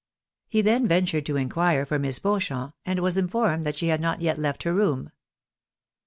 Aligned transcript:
He 0.49 0.63
then 0.63 0.87
ventured 0.87 1.27
to 1.27 1.35
inquire 1.35 1.85
for 1.85 1.99
Miss 1.99 2.17
Seauchamp, 2.17 2.73
and 2.87 3.01
was 3.01 3.19
informed 3.19 3.67
that 3.67 3.75
she 3.75 3.89
had 3.89 4.01
not 4.01 4.19
yet 4.19 4.39
left 4.39 4.63
her 4.63 4.73
room. 4.73 5.11